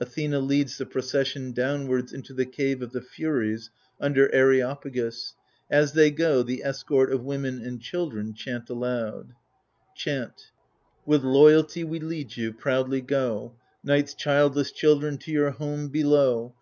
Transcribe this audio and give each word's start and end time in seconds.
[Athena 0.00 0.40
leads 0.40 0.78
the 0.78 0.86
procession 0.86 1.52
downwards 1.52 2.10
into 2.10 2.32
the 2.32 2.46
Cave 2.46 2.80
of 2.80 2.92
the 2.92 3.02
Furies^ 3.02 3.68
under 4.00 4.32
Areopagus: 4.34 5.34
as 5.70 5.92
they 5.92 6.10
gOy 6.10 6.42
the 6.42 6.64
escort 6.64 7.12
of 7.12 7.22
women 7.26 7.60
and 7.60 7.78
children 7.78 8.32
chant 8.32 8.70
aloud 8.70 9.34
Chant 9.94 10.50
With 11.04 11.24
loyalty 11.24 11.84
we 11.84 12.00
lead 12.00 12.38
you; 12.38 12.54
proudly 12.54 13.02
go^ 13.02 13.52
Night's 13.84 14.14
childless 14.14 14.72
children, 14.72 15.18
to 15.18 15.30
your 15.30 15.50
home 15.50 15.88
below 15.88 16.54